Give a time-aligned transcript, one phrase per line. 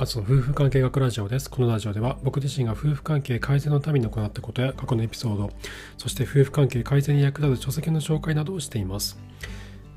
[0.00, 1.50] あつの夫婦関係学ラジオです。
[1.50, 5.50] このラジオでは僕自身が夫婦関係改善のために行ったことや過去のエピソード、
[5.96, 9.18] そして夫婦関係改善に役立つ書籍の紹介などをしています。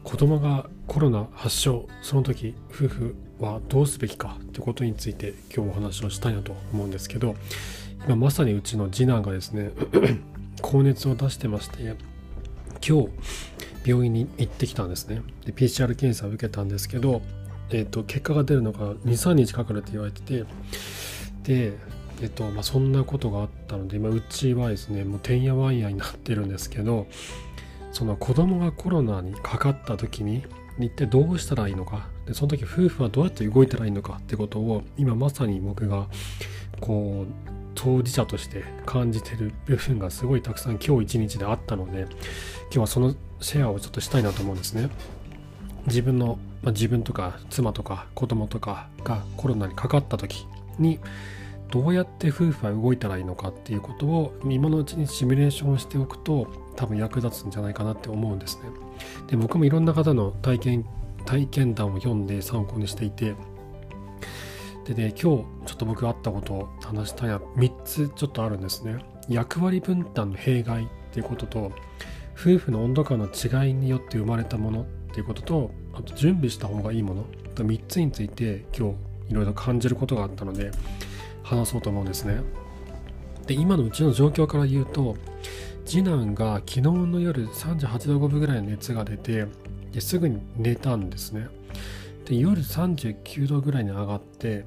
[0.03, 7.35] 子供がコロナ発症、その時夫婦はどうすべきかということについて今日お話をしたいなと思うんですけど、
[8.07, 9.69] 今まさにうちの次男がですね、
[10.63, 11.95] 高熱を出してまして、
[12.83, 13.09] 今日
[13.85, 15.21] 病院に行ってきたんですね。
[15.45, 17.21] で、PCR 検査を受けたんですけど、
[17.71, 20.43] えーと、結果が出るのが23日かかるって言われてて
[21.43, 21.77] で、
[22.21, 27.07] えーとまあ、そんなことがあったので今うちはですねもうてんやわんやになってるんですけど
[27.91, 30.43] その子供がコロナにかかった時に
[30.79, 36.07] 一体どうしたらいいのかでその時夫婦はどうやって動いたらいいのかってことを今まさに僕が
[36.79, 44.89] こう当事者として感じてる部分がすごいたくさん今日一日であったので今日はそのシェアをちょっとしたいなと思うんですね。
[45.87, 50.45] 自分の、まあ、自分とか妻とか子供とかがコロナにかかった時
[50.77, 50.99] に
[51.71, 58.63] どうやって夫婦は動いたらいいのかっていうことを今のうちにシミュレーションしておくと多分役立つんじゃないかなって思うんですね。
[59.27, 60.85] で僕もいろんな方の体験
[61.25, 63.35] 体験談を読んで参考にしていて
[64.85, 65.43] でね今日ちょ
[65.73, 68.97] っと僕があったことを話したいな3つちょっとあるんですね。
[69.29, 71.71] 役割分担の弊害っていうことと
[72.33, 78.89] 夫婦の温度感の違いによって生まれたものっていうこととあと準備した方がいいものと3つについて今
[79.27, 80.71] 日いろいろ感じることがあったので
[81.43, 82.41] 話そうと思うんですね。
[83.45, 85.17] で今のうちの状況から言うと
[85.85, 89.47] 次男が昨日の夜38度5分ぐらいの熱が出て
[89.91, 91.47] ですぐに寝たんですね。
[92.25, 94.65] で夜39度ぐらいに上がって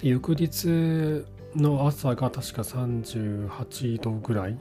[0.00, 1.24] で翌日
[1.54, 4.58] の朝が確か38度ぐらい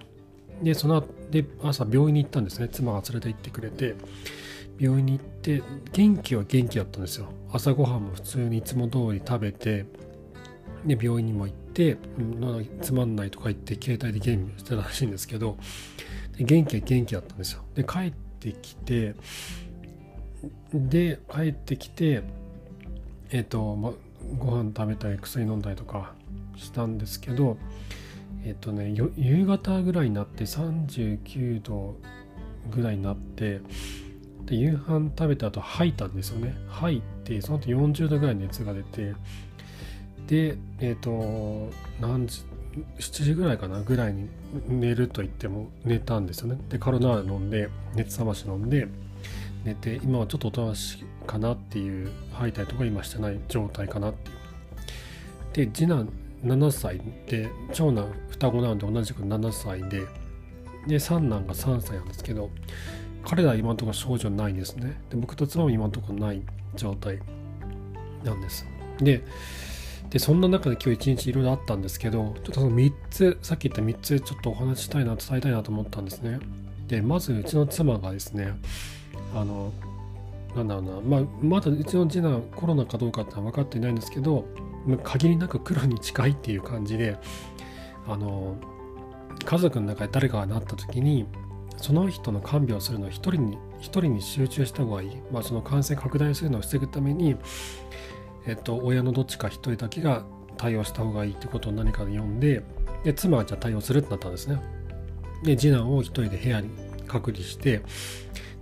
[0.63, 2.69] でそので朝病院に行ったんですね。
[2.69, 3.95] 妻が連れて行ってくれて。
[4.79, 7.27] 病院に行って元気は元気だったんですよ。
[7.51, 9.85] 朝ごはんも普通にいつも通り食べて。
[10.85, 11.97] で病院にも行って
[12.81, 15.57] つまんないとか言って携帯でゲームしてたらしいんですけど。
[16.39, 17.63] 元気は元気だったんですよ。
[17.75, 19.15] で帰ってきて。
[20.73, 22.23] で帰ってきて。
[23.31, 23.91] えっ、ー、と、ま、
[24.39, 26.13] ご飯食べたり薬飲んだりとか
[26.55, 27.57] したんですけど。
[28.45, 31.97] えっ、とね夕方ぐらいになって39度
[32.71, 33.61] ぐらいになって
[34.45, 36.55] で夕飯食べた後吐いたんですよね。
[36.69, 39.13] 吐いてその後40度ぐらい熱が出て
[40.27, 41.69] でえっ、と
[41.99, 42.43] 何時
[42.99, 44.29] 7時ぐらいかなぐらいに
[44.67, 46.59] 寝ると言っても寝たんですよね。
[46.69, 48.87] でカロナール飲んで熱冷まし飲んで
[49.63, 55.67] 寝て今はちょっとおとなしいかなっていう吐いたりとか今してない状態かなっていう。
[55.67, 56.09] で次男
[56.43, 60.05] 7歳で長男双子なので同じく7歳で
[60.87, 62.49] で三男が3歳なんですけど
[63.25, 65.01] 彼らは今のところ症状ないんですね。
[65.09, 66.41] で僕と妻も今のところない
[66.75, 67.19] 状態
[68.23, 68.65] なんです。
[68.99, 69.23] で、
[70.09, 76.39] でそんな中で今日一日いろいろあったんですけど、ちょっとその3つ、さっき言った3つちょっとお話ししたいな、伝えたいなと思ったんですね。
[76.87, 78.53] で、まずうちの妻がですね、
[79.35, 79.71] あの、
[80.55, 84.45] なんだろうな、まあ、まだうちの次男コロナかどうかってのは分かっていないんですけど、
[85.03, 87.17] 限りなく黒に近いっていう感じで、
[88.07, 88.57] あの、
[89.45, 91.25] 家族の中で誰かがなった時に
[91.77, 97.35] その人の看病をするのは一人に一人に集中した方がいい、まあ、その感染拡大するのを防ぐために、
[98.45, 100.25] えっと、親のどっちか一人だけが
[100.57, 102.63] 対応した方がいいってことを何かで読んで
[103.03, 104.61] で妻はじゃあ対応するってなったんですね。
[105.41, 106.69] で次男を一人で部屋に
[107.07, 107.81] 隔離して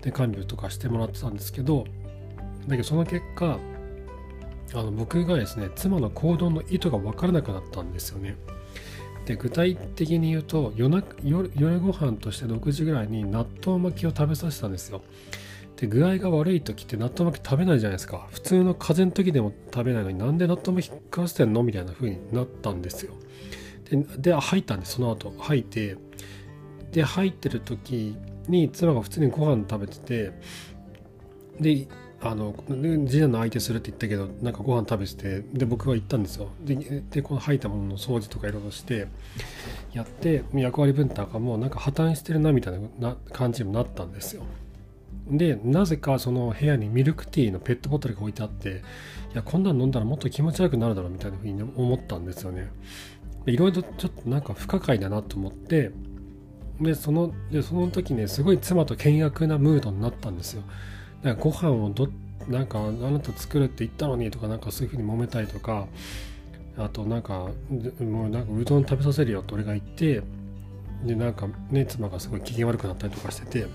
[0.04, 1.86] で看病とかしてもらってたんですけど
[2.68, 3.58] だけどその結果
[4.74, 8.36] あの僕がですね妻の行動の意図が分からなくなったんですよね。
[9.26, 15.02] で具体的に言うと夜な夜夜ご飯として6時ぐらいに納豆巻きを食べさせたんですよ。
[15.76, 18.28] で具合が悪い時って納豆巻き食べないじゃないですか。
[18.32, 21.64] 普通の風邪の時でも食べないのになんで納豆巻き食わせてんの？
[21.64, 23.14] みたいな風になったんですよ。
[24.18, 25.34] で入ったんですその後。
[25.38, 25.98] 吐いて。
[26.92, 28.16] で入ってる時
[28.48, 30.32] に妻が普通にご飯食べてて
[31.60, 31.88] で
[32.20, 36.50] あの次男の相手するって言ったけどなんかご飯食べててで僕は行ったんですよ。
[36.62, 36.76] で
[37.12, 39.08] でこの吐いたものの掃除とかいろいろして
[39.94, 44.44] やって役割分担がもうなんか破綻してるなみたいな感じになったんですよ。
[45.30, 48.82] でなぜかその部屋にミルクティーのペットボトルが置いてあって
[49.34, 52.72] いやこんなの飲んだらもっと気持ち悪くなるだろうみたいなふうに思ったんですよね。
[53.46, 55.92] いろいろちょっとなんか不可解だなと思って
[56.82, 60.64] でそのでその時ねすごい妻と険悪なムードになったんですよ。
[61.28, 62.08] なんかご飯をど
[62.48, 65.88] なんかあなた作るって言ったのにとかなんかそういうふうに揉めたりとか
[66.78, 67.50] あとなんか
[68.00, 70.22] もうなんかうどん食べさせるよって俺が言って
[71.04, 73.68] でなんかね妻がすごい機嫌悪くなったりとかしてて。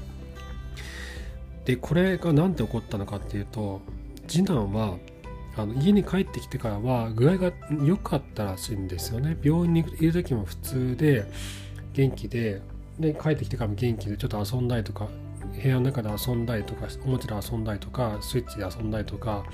[1.65, 3.81] でこれが何で起こったのかっていうと
[4.27, 4.97] 次男は
[5.57, 7.53] あの家に帰ってきてからは具合が
[7.85, 9.37] 良かったらしいんですよね。
[9.41, 11.25] 病院にいる時も普通で
[11.93, 12.63] 元気で
[12.99, 15.09] で帰ってきてからも元気でちょっと遊んだりとか
[15.61, 19.45] 部屋の中で遊んだりとかおもちゃで遊んだりとかスイッチで遊んだりとか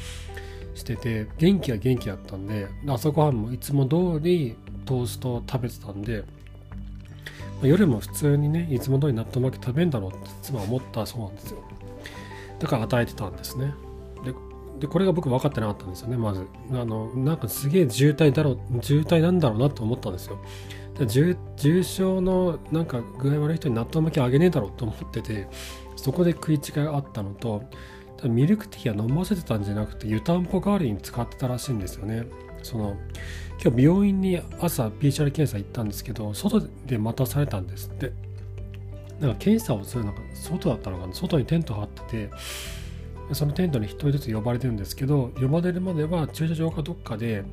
[0.75, 6.25] してて元気は元気だったんで朝ごはんもいつも通りトーストを食べてたんで、ま
[7.65, 11.63] あ、夜も普通にねいつも通り納豆巻き食べんだろうって妻は思ったそうなんですよ。
[12.59, 13.75] だから与えてたんですね。
[14.25, 14.33] で
[14.81, 16.47] でこれが僕分かってなかったんですよねまず。
[16.73, 20.39] あのなんかすげえ渋滞だろう渋滞なんだろうなと思ったんですよ。
[21.07, 25.47] 重重症のなんか具合悪い人に納豆巻きあげねえだろうと思ってて
[25.97, 27.63] そこで食い違いがあったのと
[28.25, 32.25] ミルクティーは飲ませてたんじゃなくて湯たんぽ代わりに使ってたらしいんですよね。
[32.63, 32.97] その
[33.63, 38.13] 今日病院に朝 PCR 検査行ったんですけど外で待たされたんですって。
[39.21, 41.13] なんか検査をするのが外だったのかな。
[41.13, 42.31] 外にテント張ってて
[43.33, 47.45] そのテントに1人ずつ呼ばれてるんですけど呼ばれるまでは駐車場かどっかで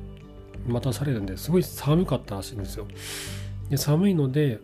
[0.66, 2.86] 待たされるんですごい寒かったらしいんですよ。
[3.70, 4.60] で寒いので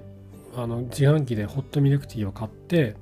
[0.56, 2.97] あの自販機でホットミルクティーを買って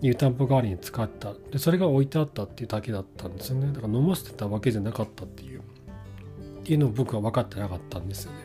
[0.00, 1.32] 湯たんぽ代わりに使った。
[1.50, 3.72] でそれが置いてあったっていうだけだったんですよね。
[3.72, 5.60] だから飲ませてたわけじゃなかったっていう。
[5.60, 5.62] っ
[6.64, 8.38] ていうのを僕は分かってなかったんですよね。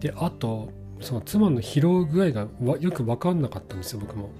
[0.00, 0.70] であと
[1.00, 2.48] その妻の疲労具合が
[2.80, 4.30] よく分かんなかったんですよ僕も。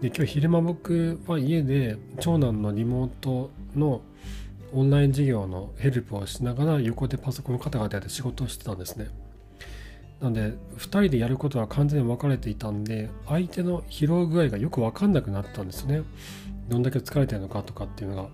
[0.00, 4.02] で今日昼間僕は家で長男のリモートの
[4.72, 9.08] オンライン授業のヘルプをしながら横でパソコンをカタカタやって仕事をしてたんですね。
[10.20, 16.02] なんで2人でやることは完全に分かれていたんで相手の疲労具合がよく分かんなくなったんですね。
[16.68, 18.28] どんだけ疲れてるのかとかっていうのが。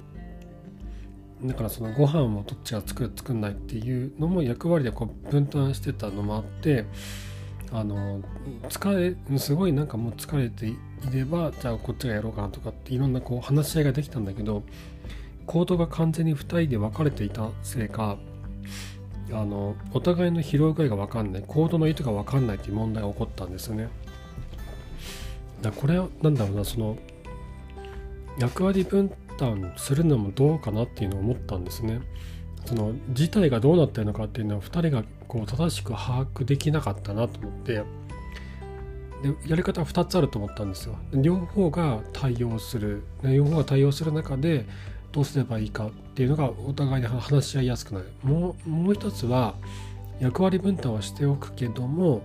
[1.44, 6.86] だからそのご飯をどっちが作る作んないっていうのも役割でこう分担してたのもあって
[7.72, 8.20] あの
[8.70, 10.76] 疲れすごいなんかもう疲れてい
[11.12, 14.62] ればじゃあこっちがやろうかなとかっていろんなこう話し合いができたんだけど
[15.46, 18.16] 行動が完全に2人で分かれていたせいか
[19.32, 23.88] あのお互いの疲労具合が分かんないコードの意図が分かんないっていう問題が起こったんですよね。
[25.62, 26.96] だこれは何だろうなその
[28.38, 32.00] 役割分担するのもどうかなっていうのを思ったんですね。
[32.66, 37.84] その事態がどうなってるのかっていうのは2人がこう正しく把握できなかったなと思ってで
[39.46, 40.96] やり方は2つあると思ったんですよ。
[41.14, 44.66] 両方が対応する両方が対応する中で
[45.12, 48.12] どうすればいいかっていうのがお互いに話し合いやすくなる。
[48.22, 49.54] もうもう一つは
[50.20, 52.22] 役割分担はしておくけども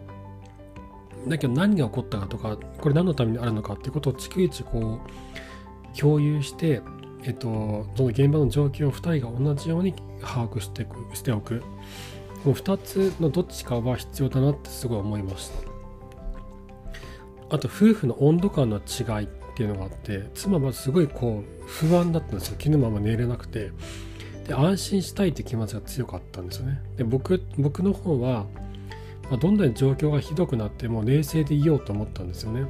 [1.27, 6.81] だけど何が起こったかとかこれ何のためにあるのかっていうことを逐一こう共有して、
[7.23, 11.63] えっと、その現場の状況を2人が同じように把握してくしておく。
[12.43, 15.71] この2つのどっちかは必要だなってすごい思いました。
[17.55, 19.27] あと夫婦の温度感の違い。
[19.51, 22.55] っていうのがあって妻はすごいこう不安だったんですよ。
[22.57, 23.71] 昨日もあんま寝れなくて。
[24.47, 26.81] で安心したいって気持ちが強かったんですよね。
[26.97, 28.45] で僕僕の方は、
[29.29, 32.65] まあ、どんなに状況がひどくなっても冷静でいようと思ったんですよね。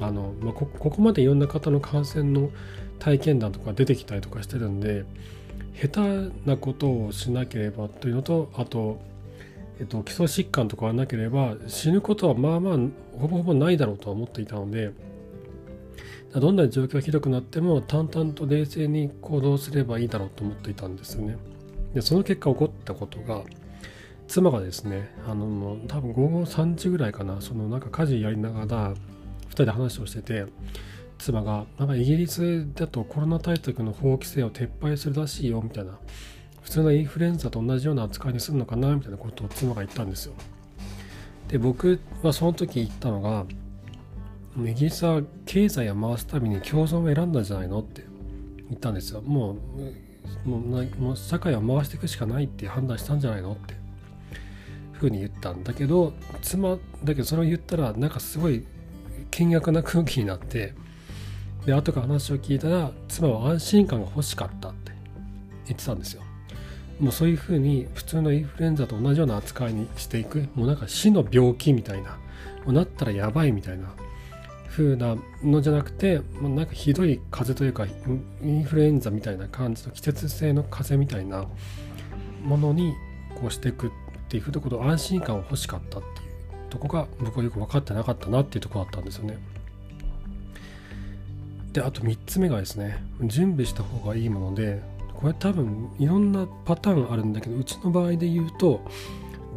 [0.00, 2.50] あの、まあ、こここまでいろんな方の感染の
[2.98, 5.04] 体験談とか出てきたりとかしてるんで
[5.74, 9.00] 下手なことをしなければというのとあと、
[9.78, 12.78] えっと、基礎疾患とかはなければ死ぬことはまあまあ
[13.18, 14.92] ほぼほぼないだろうとは思っていたので
[16.34, 21.36] どんな状況がひどくなっても淡々と冷静に行動すればいいだろうと思っていたんですよね。
[21.94, 23.42] でその結果起こったことが
[24.26, 28.96] 妻がですねあのもう多分午後3時ぐらいかなそのなんか家事やりながら2
[29.52, 30.44] 人で話をしてて
[31.18, 35.98] 妻がなんかイギリスだとコロナ対策の法規制を撤廃するらしいよみたいな
[36.62, 40.34] 普通のインフルエンザと同じような扱いにするのかなみたいなことを妻が言ったんですよ。
[41.48, 43.46] で僕はその時言ったのが
[44.66, 48.04] イギリスは経済を回すために共存を選んだんじゃないのって
[48.68, 49.20] 言ったんですよ。
[49.22, 53.74] もうもうもう社会を回していくしかないって判断したんじゃないのって
[54.92, 56.12] ふうに言ったんだけど
[56.42, 58.64] 妻だけどそれを言ったらなんかすごい
[59.32, 60.74] 険悪な空気になって
[61.64, 64.92] で後から話を聞いたら妻は安心感が欲しかったって
[65.66, 66.22] 言ってたんですよ。
[67.00, 72.16] もうそういうふうに普通のインフルエンザと同じような扱いにしていくもうなんか死の病気みたいなも
[72.68, 73.94] うなったらやばいみたいな
[74.78, 77.84] 風なのじゃなくて、もうなんかひどい風邪というか
[78.42, 81.48] インフルエンザみたいな感じの季節性の風邪みたいな
[82.44, 82.94] ものに
[83.40, 83.90] こうしていくっ
[84.28, 89.38] ていうところ安心感を欲しかったっていうとこが僕はよく分かってなかったなっていうとこだったんですよね。
[91.72, 94.80] であと3つ目がですね準備した方がいいもので
[95.14, 98.80] これ多分いろんなパターンあるんだけどうちの場合で言うと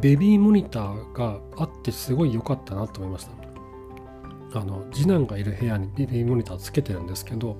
[0.00, 3.51] ベビーモニターがあってすごい良かったなと思いました。
[4.54, 7.56] あの次男がいる部屋にビビーモニターつけてるんですけど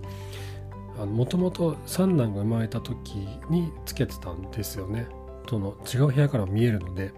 [1.07, 3.17] もともと三男が生まれた時
[3.49, 5.07] につけてたんですよね。
[5.47, 7.13] との違う部屋から見えるので。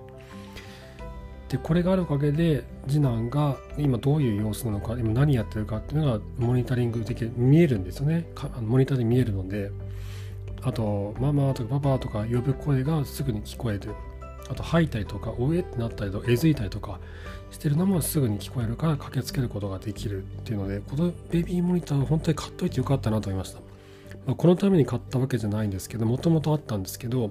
[1.49, 8.26] でこれがあるおかげで次男が今どういう様子なのか今何やってるかっていうのがモニタリングできる見えるんですよね。
[8.62, 9.71] モニターで見えるので。
[10.66, 13.95] あとママとかパパとか呼ぶ声がすぐに聞こえる。
[14.50, 17.00] あと吐いたりとかおえってなったりとかえずいたりとか
[17.50, 23.60] してるのもすぐに聞こえるから駆けつけることができるっていうのでこのベビーモニターは本当に買っといてよかったなと思いました、
[24.26, 27.30] まあ、このために買ったわけじゃないんですけどもともとあったんですけど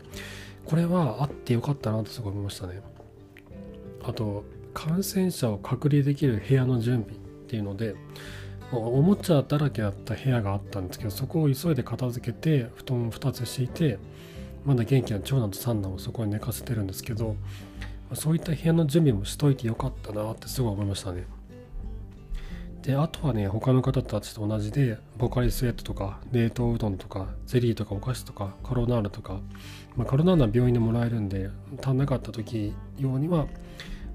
[0.65, 2.81] これはあってよかったなとすごい思いましたね。
[4.03, 4.43] あと
[4.73, 7.17] 感染者を隔離できる部屋の準備っ
[7.47, 7.95] ていうので
[8.71, 13.99] おもちゃだらけだった部屋があったんですけどそこを急いで片付けて布団を2つ敷いて
[14.65, 17.35] まだ元気な長男と三男をそこに寝かせてるんですけど
[18.13, 21.25] そういった部屋の準備もしといてよかったなってすごい思いましたね。
[22.83, 29.39] であとはね他の方たちと同じでボカリスエットとか冷凍うどんとかゼリーとかお菓子とかカロナールとか、
[29.95, 31.49] まあ、カロナールは病院でもらえるんで
[31.81, 33.47] 足んなかった時用には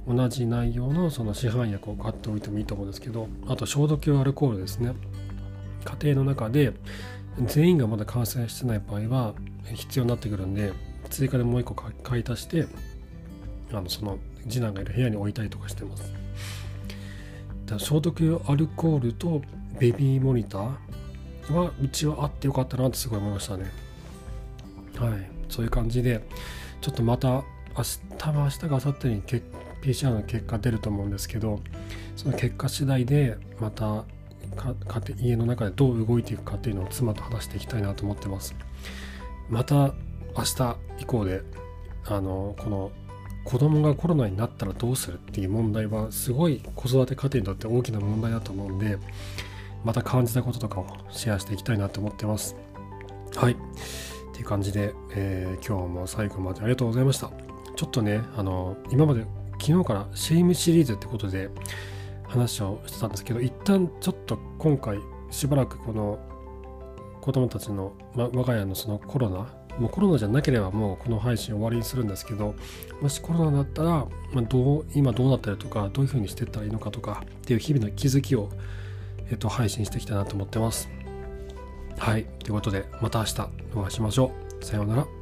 [0.07, 4.93] 同じ内容のその市販薬を買っておいてもいいと思うんですけどあと消毒用アルコールですね
[5.85, 6.75] 家庭の中で
[7.47, 9.35] 全員がまだ感染してない場合は
[9.75, 10.73] 必要になってくるんで
[11.11, 12.67] 追加でもう一個買い足して
[13.73, 14.19] あのその
[14.49, 16.13] 次男がいる部屋に置いたりとかしてます。
[17.67, 19.43] だ消毒用アルコールと
[19.79, 23.67] ベビーモニターはうちはあってよかったなってすごい思いましたね。
[24.97, 26.23] はい、そういう感じで
[26.81, 27.45] ちょっとまた明
[27.83, 29.23] 日多分明日か明後日に
[29.83, 31.61] PCR の結果出ると思うんですけど
[32.17, 34.05] その結果次第でまた
[35.21, 38.55] 家の中でどう動いていくかっていうのを妻と話していきたいなと思ってます。
[39.49, 39.95] また
[40.37, 41.43] 明日以降で
[42.07, 42.93] あのこの
[43.45, 48.99] 子供がコロナになったらどうするっていう問題はすごい子育て家庭にとって大きな問題だと思うんで
[49.85, 52.57] また感じたこととかをシェアしていきたいなと思ってます。
[53.35, 53.53] はい。
[53.53, 53.57] っ
[54.33, 57.31] ていう感じで、えー、今日も最後までありがとうございました。
[57.77, 59.25] ちょっとねあの今まで
[59.61, 61.49] 昨日からシェイムシリーズってことで
[62.29, 64.99] 話をしてたんですけど一旦ちょっと今回
[65.31, 66.19] しばらくこの
[67.21, 72.55] 子供たちの、ま、我が家のそのコロナもうコロナじゃなければもうこの配信終わりにするんですけど
[73.01, 78.51] もしコロナだったら、ま、どう今どうなったりとかどういうふうにしていったらいいのかとかっていう日々の気づきを、
[79.31, 80.89] えっと、配信していきたいなと思ってます。
[81.99, 82.25] はい。
[82.41, 84.65] ということでまた明日お会いしましょう。
[84.65, 85.18] さようなら。